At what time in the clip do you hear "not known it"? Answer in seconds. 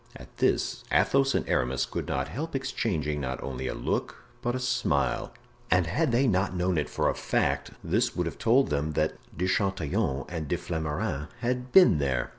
6.25-6.89